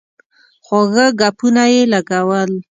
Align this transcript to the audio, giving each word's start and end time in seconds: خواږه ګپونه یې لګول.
خواږه 0.65 1.05
ګپونه 1.19 1.63
یې 1.73 1.81
لګول. 1.93 2.51